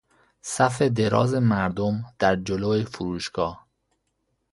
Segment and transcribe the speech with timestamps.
[0.43, 3.67] صف دراز مردم در جلو فروشگاه